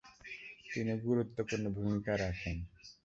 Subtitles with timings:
[0.71, 2.57] তিনি গুরুত্বপূর্ণ ভূমিকা রাখেন।